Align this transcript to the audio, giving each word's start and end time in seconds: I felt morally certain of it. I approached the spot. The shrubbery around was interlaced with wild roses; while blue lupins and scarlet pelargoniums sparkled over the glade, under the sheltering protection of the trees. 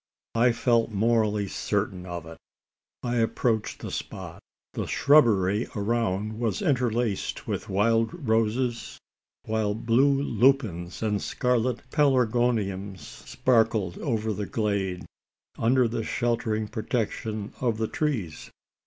I 0.33 0.51
felt 0.51 0.89
morally 0.89 1.47
certain 1.47 2.07
of 2.07 2.25
it. 2.25 2.39
I 3.03 3.17
approached 3.17 3.81
the 3.81 3.91
spot. 3.91 4.41
The 4.73 4.87
shrubbery 4.87 5.67
around 5.75 6.39
was 6.39 6.63
interlaced 6.63 7.45
with 7.45 7.69
wild 7.69 8.27
roses; 8.27 8.97
while 9.45 9.75
blue 9.75 10.19
lupins 10.19 11.03
and 11.03 11.21
scarlet 11.21 11.87
pelargoniums 11.91 12.99
sparkled 13.05 13.99
over 13.99 14.33
the 14.33 14.47
glade, 14.47 15.05
under 15.59 15.87
the 15.87 16.03
sheltering 16.03 16.67
protection 16.67 17.53
of 17.61 17.77
the 17.77 17.87
trees. 17.87 18.49